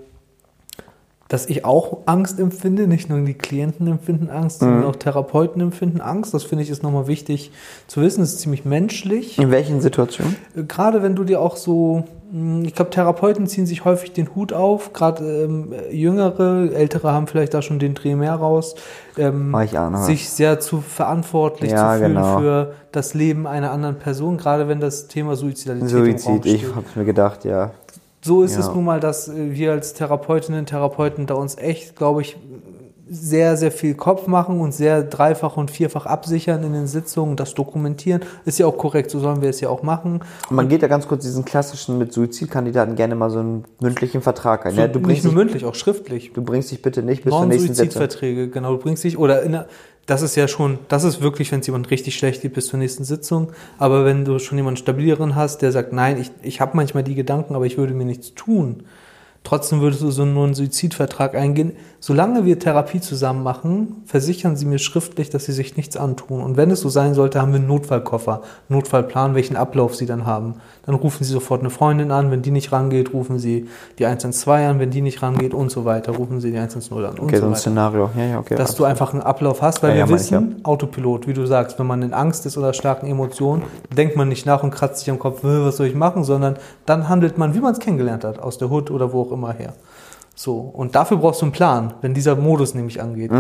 [1.35, 6.01] dass ich auch Angst empfinde, nicht nur die Klienten empfinden Angst, sondern auch Therapeuten empfinden
[6.01, 6.33] Angst.
[6.33, 7.51] Das finde ich ist nochmal wichtig
[7.89, 8.21] zu wissen.
[8.21, 9.37] Das ist ziemlich menschlich.
[9.37, 10.37] In welchen Situationen?
[10.57, 14.33] Äh, Gerade wenn du dir auch so, mh, ich glaube, Therapeuten ziehen sich häufig den
[14.37, 14.93] Hut auf.
[14.93, 18.77] Gerade ähm, jüngere, ältere haben vielleicht da schon den Dreh mehr raus.
[19.19, 20.05] Ähm, ich auch noch.
[20.05, 22.39] sich sehr zu verantwortlich Ja, zu fühlen genau.
[22.39, 24.37] für das Leben einer anderen Person.
[24.37, 27.73] Gerade wenn das Thema Suizidalität Suizid, ich hab's mir gedacht, ja.
[28.25, 28.61] So ist Ja.
[28.61, 32.37] es nun mal, dass äh, wir als Therapeutinnen und Therapeuten da uns echt, glaube ich,
[33.07, 37.53] sehr, sehr viel Kopf machen und sehr dreifach und vierfach absichern in den Sitzungen, das
[37.53, 38.23] dokumentieren.
[38.47, 40.21] Ist ja auch korrekt, so sollen wir es ja auch machen.
[40.49, 44.23] Und man geht ja ganz kurz diesen klassischen mit Suizidkandidaten gerne mal so einen mündlichen
[44.23, 44.75] Vertrag ein.
[44.75, 46.33] So, ja, du, nicht bringst nur dich, mündlich, auch schriftlich.
[46.33, 47.85] du bringst dich bitte nicht bis zur nächsten Sitzung.
[47.85, 48.73] Non-Suizidverträge, genau.
[48.73, 49.67] Du bringst dich, oder in der,
[50.07, 52.79] das ist ja schon, das ist wirklich, wenn es jemand richtig schlecht geht, bis zur
[52.79, 53.53] nächsten Sitzung.
[53.79, 57.15] Aber wenn du schon jemanden stabileren hast, der sagt, nein, ich, ich habe manchmal die
[57.15, 58.85] Gedanken, aber ich würde mir nichts tun,
[59.45, 61.77] Trotzdem würdest du so nur einen Suizidvertrag eingehen.
[62.07, 66.43] Solange wir Therapie zusammen machen, versichern sie mir schriftlich, dass sie sich nichts antun.
[66.43, 70.27] Und wenn es so sein sollte, haben wir einen Notfallkoffer, Notfallplan, welchen Ablauf sie dann
[70.27, 70.57] haben.
[70.85, 74.69] Dann rufen sie sofort eine Freundin an, wenn die nicht rangeht, rufen sie die 112
[74.69, 77.37] an, wenn die nicht rangeht und so weiter, rufen sie die 110 an und Okay,
[77.37, 77.61] so so ein weiter.
[77.61, 78.11] Szenario.
[78.19, 78.55] Ja, ja, okay.
[78.57, 81.47] Dass du einfach einen Ablauf hast, weil Ja, ja, wir ich, wissen, Autopilot, wie du
[81.47, 83.63] sagst, wenn man in Angst ist oder starken Emotionen,
[83.97, 86.57] denkt man nicht nach und kratzt sich am Kopf, "Äh, was soll ich machen, sondern
[86.85, 89.55] dann handelt man, wie man es kennengelernt hat, aus der Hut oder wo auch immer
[89.55, 89.73] her.
[90.35, 93.31] So, und dafür brauchst du einen Plan, wenn dieser Modus nämlich angeht,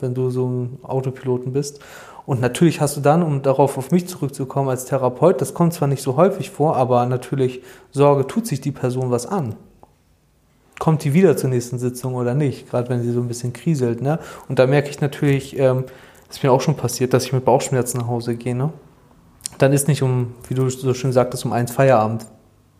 [0.00, 1.80] wenn du so ein Autopiloten bist.
[2.26, 5.88] Und natürlich hast du dann, um darauf auf mich zurückzukommen als Therapeut, das kommt zwar
[5.88, 9.56] nicht so häufig vor, aber natürlich Sorge, tut sich die Person was an
[10.82, 14.02] kommt die wieder zur nächsten Sitzung oder nicht, gerade wenn sie so ein bisschen kriselt.
[14.02, 14.18] Ne?
[14.48, 15.84] Und da merke ich natürlich, ähm,
[16.28, 18.56] ist mir auch schon passiert, dass ich mit Bauchschmerzen nach Hause gehe.
[18.56, 18.72] Ne?
[19.58, 22.26] Dann ist nicht um, wie du so schön sagtest, um eins Feierabend.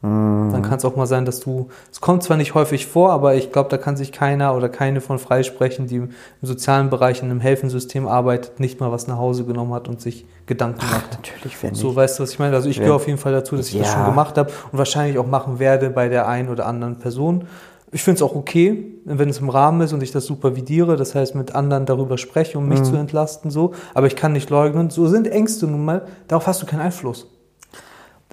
[0.03, 3.37] Dann kann es auch mal sein, dass du, es kommt zwar nicht häufig vor, aber
[3.37, 6.11] ich glaube, da kann sich keiner oder keine von freisprechen, die im
[6.43, 10.27] sozialen Bereich in einem Helfensystem arbeitet, nicht mal was nach Hause genommen hat und sich
[10.47, 11.13] Gedanken macht.
[11.13, 11.97] Natürlich, wenn So, nicht.
[11.97, 12.57] weißt du, was ich meine?
[12.57, 13.95] Also ich gehöre auf jeden Fall dazu, dass ich das Ja.
[13.95, 17.47] schon gemacht habe und wahrscheinlich auch machen werde bei der einen oder anderen Person.
[17.93, 21.15] Ich finde es auch okay, wenn es im Rahmen ist und ich das supervidiere, das
[21.15, 22.85] heißt mit anderen darüber spreche, um mich Mhm.
[22.85, 23.73] zu entlasten, so.
[23.95, 27.29] Aber ich kann nicht leugnen, so sind Ängste nun mal, darauf hast du keinen Einfluss.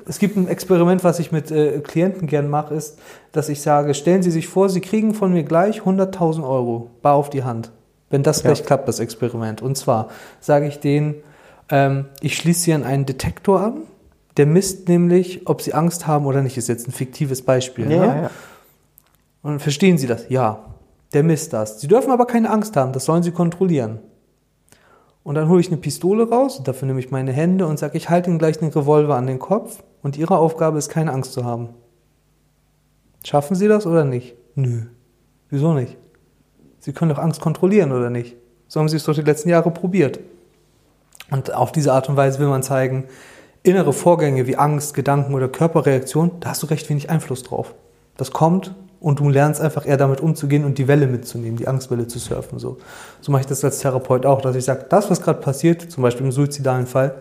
[0.07, 2.99] Es gibt ein Experiment, was ich mit äh, Klienten gern mache, ist,
[3.31, 7.15] dass ich sage, stellen Sie sich vor, Sie kriegen von mir gleich 100.000 Euro, bar
[7.15, 7.71] auf die Hand.
[8.09, 9.61] Wenn das gleich klappt, das Experiment.
[9.61, 10.09] Und zwar
[10.39, 11.15] sage ich denen,
[11.69, 13.81] ähm, ich schließe Sie an einen Detektor an,
[14.37, 16.57] der misst nämlich, ob Sie Angst haben oder nicht.
[16.57, 17.91] Ist jetzt ein fiktives Beispiel.
[17.91, 18.05] Ja, ne?
[18.05, 18.29] ja, ja.
[19.43, 20.25] Und verstehen Sie das?
[20.29, 20.65] Ja,
[21.13, 21.79] der misst das.
[21.81, 23.99] Sie dürfen aber keine Angst haben, das sollen Sie kontrollieren.
[25.23, 28.09] Und dann hole ich eine Pistole raus, dafür nehme ich meine Hände und sage, ich
[28.09, 31.45] halte Ihnen gleich einen Revolver an den Kopf und Ihre Aufgabe ist, keine Angst zu
[31.45, 31.69] haben.
[33.25, 34.35] Schaffen Sie das oder nicht?
[34.55, 34.83] Nö.
[35.49, 35.97] Wieso nicht?
[36.79, 38.35] Sie können doch Angst kontrollieren oder nicht?
[38.67, 40.19] So haben Sie es doch die letzten Jahre probiert.
[41.31, 43.05] Und auf diese Art und Weise will man zeigen,
[43.63, 47.75] innere Vorgänge wie Angst, Gedanken oder Körperreaktion, da hast du recht wenig Einfluss drauf.
[48.17, 52.07] Das kommt und du lernst einfach eher damit umzugehen und die Welle mitzunehmen, die Angstwelle
[52.07, 52.59] zu surfen.
[52.59, 52.77] So,
[53.21, 56.03] so mache ich das als Therapeut auch, dass ich sage, das, was gerade passiert, zum
[56.03, 57.15] Beispiel im suizidalen Fall,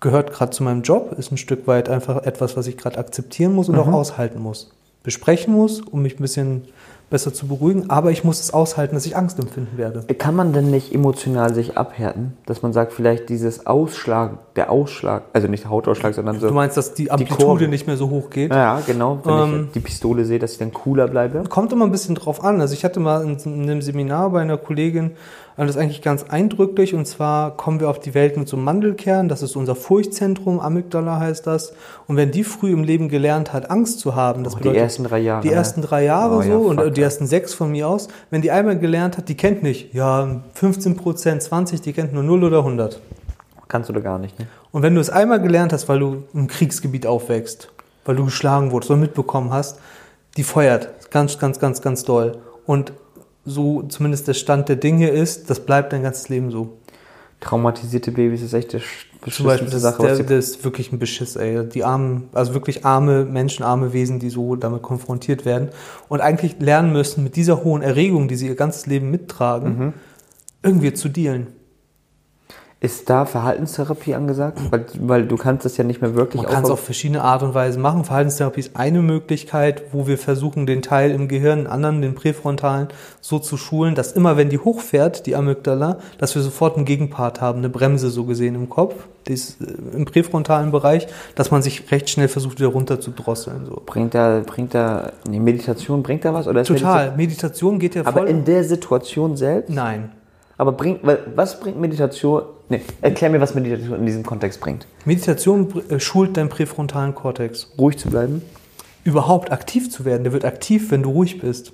[0.00, 3.54] gehört gerade zu meinem Job, ist ein Stück weit einfach etwas, was ich gerade akzeptieren
[3.54, 4.70] muss und auch aushalten muss.
[5.02, 6.62] Besprechen muss, um mich ein bisschen
[7.10, 10.02] besser zu beruhigen, aber ich muss es aushalten, dass ich Angst empfinden werde.
[10.18, 12.36] Kann man denn nicht emotional sich abhärten?
[12.44, 16.48] Dass man sagt, vielleicht dieses Ausschlag, der Ausschlag, also nicht der Hautausschlag, sondern so.
[16.48, 17.70] Du meinst, dass die Amplitude Kurven.
[17.70, 18.52] nicht mehr so hoch geht?
[18.52, 19.20] ja, genau.
[19.24, 21.44] Wenn Ähm, ich die Pistole sehe, dass ich dann cooler bleibe.
[21.48, 22.60] Kommt immer ein bisschen drauf an.
[22.60, 25.12] Also ich hatte mal in, in einem Seminar bei einer Kollegin,
[25.58, 28.56] und das ist eigentlich ganz eindrücklich, und zwar kommen wir auf die Welt mit so
[28.56, 31.72] einem Mandelkern, das ist unser Furchtzentrum, Amygdala heißt das.
[32.06, 34.82] Und wenn die früh im Leben gelernt hat, Angst zu haben, das Oh, die bedeutet,
[34.82, 35.42] ersten drei Jahre.
[35.42, 35.54] die ne?
[35.54, 38.40] ersten drei Jahre Oh, so ja, und äh, die ersten sechs von mir aus, wenn
[38.40, 42.44] die einmal gelernt hat, die kennt nicht, ja, 15 Prozent, 20, die kennt nur 0
[42.44, 43.00] oder 100.
[43.66, 44.46] Kannst du da gar nicht, ne?
[44.70, 47.68] Und wenn du es einmal gelernt hast, weil du im Kriegsgebiet aufwächst,
[48.04, 49.80] weil du geschlagen wurdest oder mitbekommen hast,
[50.36, 52.38] die feuert ganz, ganz, ganz, ganz doll.
[52.64, 52.92] Und
[53.48, 56.78] so zumindest der Stand der Dinge ist, das bleibt dein ganzes Leben so.
[57.40, 58.76] Traumatisierte Babys ist echt
[59.20, 60.02] beschissenste das, Sache.
[60.02, 61.68] der, das ist wirklich ein Beschiss, ey.
[61.68, 65.68] Die armen, also wirklich arme Menschen, arme Wesen, die so damit konfrontiert werden
[66.08, 69.92] und eigentlich lernen müssen, mit dieser hohen Erregung, die sie ihr ganzes Leben mittragen, Mhm.
[70.64, 71.46] irgendwie zu dealen.
[72.80, 74.60] Ist da Verhaltenstherapie angesagt?
[74.70, 77.42] Weil, weil du kannst das ja nicht mehr wirklich Man kann es auf- verschiedene Art
[77.42, 78.04] und Weise machen.
[78.04, 82.86] Verhaltenstherapie ist eine Möglichkeit, wo wir versuchen, den Teil im Gehirn, den anderen, den präfrontalen,
[83.20, 87.40] so zu schulen, dass immer, wenn die hochfährt, die Amygdala, dass wir sofort einen Gegenpart
[87.40, 88.94] haben, eine Bremse so gesehen im Kopf,
[89.28, 89.34] äh,
[89.96, 93.66] im präfrontalen Bereich, dass man sich recht schnell versucht, wieder runter zu drosseln.
[93.66, 93.82] So.
[93.86, 96.46] Bringt da, bringt da, nee, Meditation bringt da was?
[96.46, 97.16] Oder ist Total.
[97.16, 98.38] Meditation geht ja Meditation, aber voll.
[98.38, 99.70] in der Situation selbst?
[99.70, 100.12] Nein.
[100.58, 101.00] Aber bringt,
[101.36, 102.42] was bringt Meditation?
[102.68, 104.86] Nee, erklär mir, was Meditation in diesem Kontext bringt.
[105.04, 107.70] Meditation äh, schult deinen präfrontalen Kortex.
[107.78, 108.42] Ruhig zu bleiben?
[109.04, 110.24] Überhaupt aktiv zu werden.
[110.24, 111.72] Der wird aktiv, wenn du ruhig bist.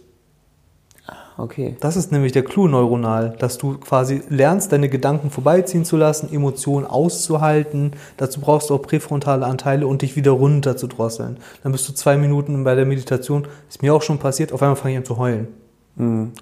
[1.36, 1.76] Okay.
[1.80, 6.32] Das ist nämlich der Clou neuronal, dass du quasi lernst, deine Gedanken vorbeiziehen zu lassen,
[6.32, 7.92] Emotionen auszuhalten.
[8.18, 11.38] Dazu brauchst du auch präfrontale Anteile und dich wieder runter zu drosseln.
[11.64, 14.76] Dann bist du zwei Minuten bei der Meditation, ist mir auch schon passiert, auf einmal
[14.76, 15.48] fange ich an zu heulen.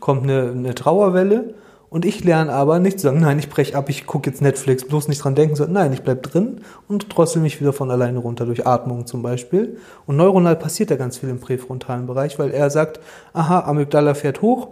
[0.01, 1.55] Kommt eine, eine Trauerwelle
[1.93, 4.85] und ich lerne aber nicht zu sagen, nein, ich breche ab, ich gucke jetzt Netflix,
[4.85, 8.19] bloß nicht dran denken, sondern nein, ich bleib drin und drossel mich wieder von alleine
[8.19, 9.77] runter, durch Atmung zum Beispiel.
[10.07, 12.99] Und neuronal passiert da ganz viel im präfrontalen Bereich, weil er sagt,
[13.35, 14.69] aha, Amygdala fährt hoch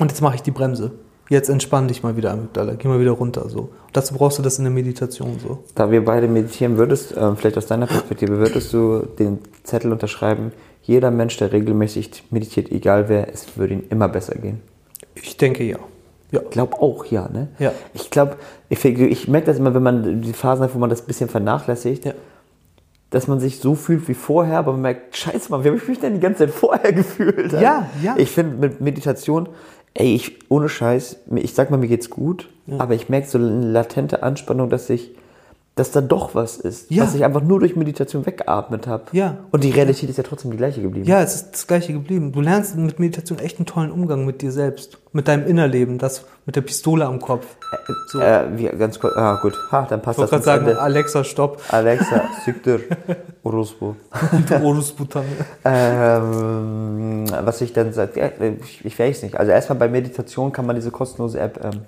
[0.00, 0.90] und jetzt mache ich die Bremse.
[1.28, 3.48] Jetzt entspann dich mal wieder, Amygdala, geh mal wieder runter.
[3.48, 3.68] So.
[3.92, 5.58] Dazu brauchst du das in der Meditation so.
[5.76, 10.50] Da wir beide meditieren würdest, äh, vielleicht aus deiner Perspektive, würdest du den Zettel unterschreiben,
[10.82, 14.60] jeder Mensch, der regelmäßig meditiert, egal wer, es würde ihm immer besser gehen.
[15.14, 15.78] Ich denke ja.
[16.30, 16.40] Ja.
[16.42, 17.48] Ich glaube auch, ja, ne?
[17.58, 17.72] Ja.
[17.94, 18.36] Ich glaube,
[18.68, 21.28] ich, ich merke das immer, wenn man die Phasen hat, wo man das ein bisschen
[21.28, 22.12] vernachlässigt, Ja.
[23.10, 25.88] dass man sich so fühlt wie vorher, aber man merkt, scheiße, Mann, wie habe ich
[25.88, 27.52] mich denn die ganze Zeit vorher gefühlt?
[27.52, 28.14] Ja, ja.
[28.18, 29.48] Ich finde mit Meditation,
[29.94, 33.62] ey, ich, ohne Scheiß, ich sag mal, mir geht's gut, aber ich merke so eine
[33.72, 35.14] latente Anspannung, dass ich,
[35.78, 37.04] dass da doch was ist, Ja.
[37.04, 39.04] was ich einfach nur durch Meditation weggeatmet habe.
[39.12, 39.36] Ja.
[39.50, 41.06] Und die Realität ist ja trotzdem die gleiche geblieben.
[41.06, 42.32] Ja, es ist das Gleiche geblieben.
[42.32, 46.24] Du lernst mit Meditation echt einen tollen Umgang mit dir selbst, mit deinem Innerleben, das
[46.46, 47.46] mit der Pistole am Kopf.
[48.08, 48.20] So.
[48.20, 50.68] Äh, wie, ganz kurz, ah, gut, ha, dann passt ich wollte das gerade ins sagen,
[50.70, 50.80] Ende.
[50.80, 51.60] Alexa, stopp.
[51.70, 52.80] Alexa, Siktir,
[53.42, 53.96] Orospo.
[54.48, 55.24] Du Orusbutan.
[55.64, 58.30] Ähm, was ich dann sage, ja,
[58.62, 59.36] ich, ich weiß nicht.
[59.36, 61.80] Also erstmal bei Meditation kann man diese kostenlose App ähm,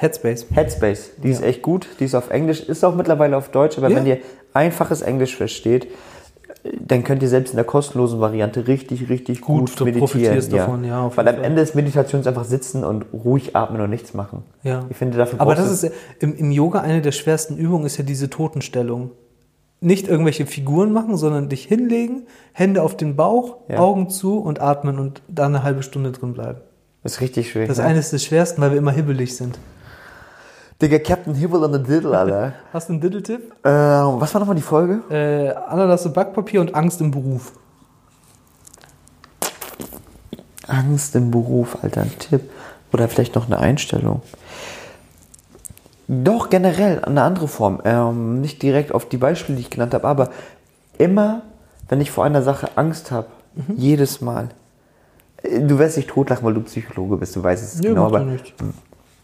[0.00, 0.46] Headspace.
[0.50, 1.48] Headspace, die ist Ja.
[1.48, 3.96] echt gut, die ist auf Englisch, ist auch mittlerweile auf Deutsch, aber Ja.
[3.96, 4.18] wenn ihr
[4.54, 5.88] einfaches Englisch versteht,
[6.78, 10.08] dann könnt ihr selbst in der kostenlosen Variante richtig, richtig gut, Gut, du meditieren.
[10.10, 11.44] profitierst davon, ja, Weil am Fall.
[11.44, 14.42] Ende des Meditations einfach sitzen und ruhig atmen und nichts machen.
[14.62, 14.84] Ja.
[14.90, 17.96] Ich finde, dafür Aber das ist ja- im, im Yoga eine der schwersten Übungen, ist
[17.96, 19.10] ja diese Totenstellung.
[19.82, 23.78] Nicht irgendwelche Figuren machen, sondern dich hinlegen, Hände auf den Bauch, Ja.
[23.78, 26.60] Augen zu und atmen und da eine halbe Stunde drin bleiben.
[27.02, 27.68] das ist richtig schwierig.
[27.68, 27.88] Das ist ne?
[27.90, 29.58] eines der schwersten, weil wir immer hibbelig sind.
[30.80, 32.54] Digga, Captain Hibble on the Diddle, Alter.
[32.72, 33.52] Hast du einen Diddle-Tipp?
[33.64, 35.00] äh, was war nochmal die Folge?
[35.10, 37.52] Äh, Ananas und Backpapier und Angst im Beruf.
[40.66, 42.50] Angst im Beruf, Alter, ein Tipp.
[42.92, 44.22] Oder vielleicht noch eine Einstellung.
[46.08, 47.80] Doch, generell eine andere Form.
[47.84, 50.30] Ähm, nicht direkt auf die Beispiele, die ich genannt habe, aber
[50.98, 51.42] immer,
[51.88, 53.74] wenn ich vor einer Sache Angst habe, Mhm.
[53.76, 54.48] jedes Mal.
[55.42, 58.18] Äh, Du wirst dich totlachen, weil du Psychologe bist, du weißt es genau, macht aber
[58.20, 58.52] ja nichts.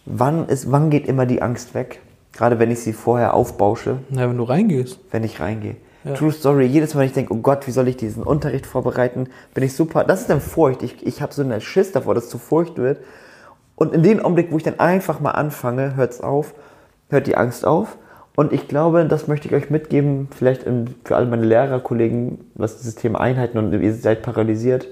[0.06, 2.00] Wann, ist, wann geht immer die Angst weg?
[2.32, 4.98] Gerade wenn ich sie vorher aufbausche, Na, wenn du reingehst.
[5.10, 5.76] wenn ich reingehe.
[6.04, 6.14] Ja.
[6.14, 9.28] True Story, jedes Mal, wenn ich denke, oh Gott, wie soll ich diesen Unterricht vorbereiten,
[9.54, 10.04] bin ich super.
[10.04, 10.82] Das ist dann Furcht.
[10.82, 12.98] Ich, ich habe so einen Schiss davor, dass es zu Furcht wird.
[13.74, 16.54] Und in dem Augenblick, wo ich dann einfach mal anfange, hört es auf,
[17.10, 17.96] hört die Angst auf.
[18.36, 20.66] Und ich glaube, das möchte ich euch mitgeben, vielleicht
[21.04, 24.86] für alle meine Lehrerkollegen, was dieses Thema Einheiten und ihr seid paralysiert.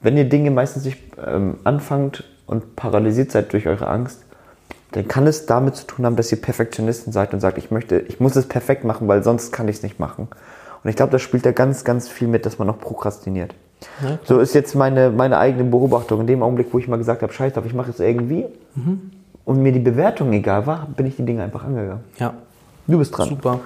[0.00, 4.24] Wenn ihr Dinge meistens nicht ähm, anfangt und paralysiert seid durch eure Angst,
[4.92, 7.98] dann kann es damit zu tun haben, dass ihr Perfektionisten seid und sagt, ich möchte,
[7.98, 10.28] ich muss es perfekt machen, weil sonst kann ich es nicht machen.
[10.84, 13.54] Und ich glaube, da spielt da ganz, ganz viel mit, dass man noch prokrastiniert.
[14.02, 16.20] Ja, so ist jetzt meine, meine eigene Beobachtung.
[16.20, 18.46] In dem Augenblick, wo ich mal gesagt habe, scheiß drauf, ich mache es irgendwie
[19.44, 22.04] und mir die Bewertung egal war, bin ich die Dinge einfach angegangen.
[22.18, 22.34] Ja,
[22.86, 23.28] Du bist dran.
[23.28, 23.60] super.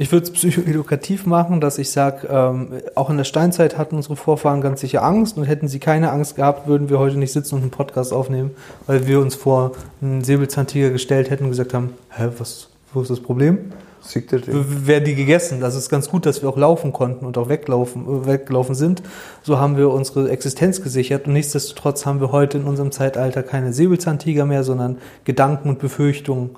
[0.00, 4.14] Ich würde es psychoedukativ machen, dass ich sage, ähm, auch in der Steinzeit hatten unsere
[4.14, 7.56] Vorfahren ganz sicher Angst und hätten sie keine Angst gehabt, würden wir heute nicht sitzen
[7.56, 8.52] und einen Podcast aufnehmen,
[8.86, 13.10] weil wir uns vor einen Säbelzahntiger gestellt hätten und gesagt haben, hä, was, wo ist
[13.10, 13.72] das Problem?
[14.14, 15.60] W- Wären die gegessen.
[15.60, 19.02] Das ist ganz gut, dass wir auch laufen konnten und auch weglaufen, äh, weggelaufen sind.
[19.42, 23.72] So haben wir unsere Existenz gesichert und nichtsdestotrotz haben wir heute in unserem Zeitalter keine
[23.72, 26.50] Säbelzahntiger mehr, sondern Gedanken und Befürchtungen.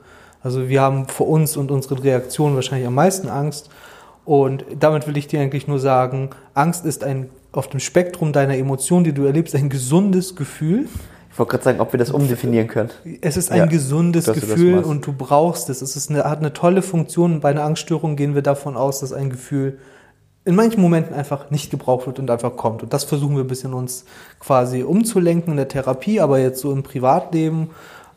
[0.42, 3.70] Also wir haben vor uns und unseren Reaktionen wahrscheinlich am meisten Angst.
[4.24, 8.56] Und damit will ich dir eigentlich nur sagen, Angst ist ein auf dem Spektrum deiner
[8.56, 10.86] Emotionen, die du erlebst, ein gesundes Gefühl.
[11.32, 12.90] Ich wollte gerade sagen, ob wir das umdefinieren können.
[13.20, 15.82] Es ist ein Ja, gesundes Gefühl und du brauchst es.
[15.82, 17.40] Es ist eine, hat eine tolle Funktion.
[17.40, 19.78] Bei einer Angststörung gehen wir davon aus, dass ein Gefühl
[20.44, 22.82] in manchen Momenten einfach nicht gebraucht wird und einfach kommt.
[22.82, 24.04] Und das versuchen wir ein bisschen uns
[24.40, 27.70] quasi umzulenken in der Therapie, aber jetzt so im Privatleben,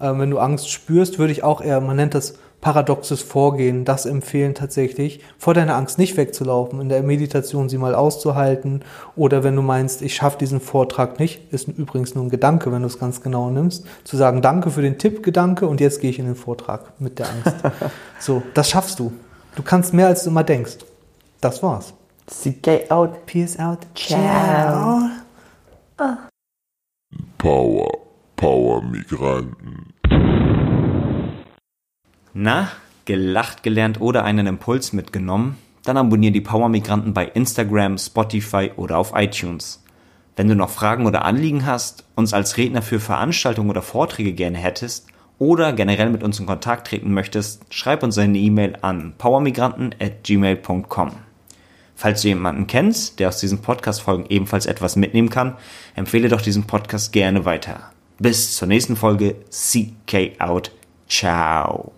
[0.04, 4.56] wenn du Angst spürst, würde ich auch eher, man nennt das paradoxes Vorgehen, das empfehlen
[4.56, 8.84] tatsächlich, vor deiner Angst nicht wegzulaufen, in der Meditation sie mal auszuhalten
[9.18, 12.82] oder wenn du meinst, ich schaffe diesen Vortrag nicht, ist übrigens nur ein Gedanke, wenn
[12.82, 16.10] du es ganz genau nimmst, zu sagen, danke für den Tipp, Gedanke und jetzt gehe
[16.10, 17.54] ich in den Vortrag mit der Angst.
[18.20, 19.12] so, das schaffst du.
[19.56, 20.78] Du kannst mehr, als du immer denkst.
[21.42, 21.94] Das war's.
[22.28, 23.26] CK out.
[23.26, 23.80] Peace out.
[23.94, 25.10] Ciao.
[27.38, 27.92] Power,
[28.38, 29.93] Power Migranten.
[32.34, 32.70] Na,
[33.06, 35.58] gelacht gelernt oder einen Impuls mitgenommen?
[35.84, 39.84] Dann abonniere die Power Migranten bei Instagram, Spotify oder auf iTunes.
[40.36, 44.58] Wenn du noch Fragen oder Anliegen hast, uns als Redner für Veranstaltungen oder Vorträge gerne
[44.58, 45.06] hättest
[45.38, 51.12] oder generell mit uns in Kontakt treten möchtest, schreib uns eine E-Mail an powermigranten@gmail.com.
[51.96, 55.56] Falls du jemanden kennst, der aus diesen Podcast-Folgen ebenfalls etwas mitnehmen kann,
[55.96, 57.92] empfehle doch diesen Podcast gerne weiter.
[58.18, 59.36] Bis zur nächsten Folge.
[59.52, 60.72] CK out.
[61.08, 61.92] Ciao.